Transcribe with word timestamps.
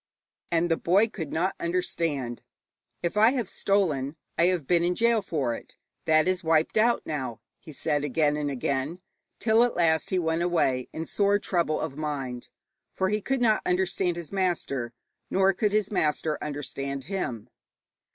And 0.51 0.71
the 0.71 0.77
boy 0.77 1.07
could 1.09 1.31
not 1.31 1.53
understand. 1.59 2.41
'If 3.03 3.17
I 3.17 3.33
have 3.33 3.47
stolen, 3.47 4.15
I 4.35 4.45
have 4.45 4.65
been 4.65 4.83
in 4.83 4.95
gaol 4.95 5.21
for 5.21 5.53
it. 5.53 5.75
That 6.05 6.27
is 6.27 6.43
wiped 6.43 6.75
out 6.75 7.03
now,' 7.05 7.39
he 7.59 7.71
said 7.71 8.03
again 8.03 8.35
and 8.35 8.49
again, 8.49 8.99
till 9.37 9.63
at 9.63 9.75
last 9.75 10.09
he 10.09 10.17
went 10.17 10.41
away 10.41 10.89
in 10.91 11.05
sore 11.05 11.37
trouble 11.37 11.79
of 11.79 11.97
mind, 11.97 12.49
for 12.91 13.09
he 13.09 13.21
could 13.21 13.41
not 13.41 13.61
understand 13.63 14.15
his 14.17 14.31
master, 14.31 14.91
nor 15.29 15.53
could 15.53 15.71
his 15.71 15.91
master 15.91 16.39
understand 16.43 17.03
him. 17.03 17.47